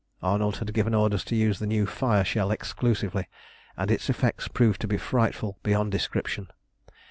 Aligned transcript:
Arnold 0.23 0.57
had 0.57 0.73
given 0.73 0.95
orders 0.95 1.23
to 1.25 1.35
use 1.35 1.59
the 1.59 1.67
new 1.67 1.85
fire 1.85 2.23
shell 2.25 2.49
exclusively, 2.49 3.29
and 3.77 3.91
its 3.91 4.09
effects 4.09 4.47
proved 4.47 4.81
to 4.81 4.87
be 4.87 4.97
frightful 4.97 5.59
beyond 5.61 5.91
description. 5.91 6.47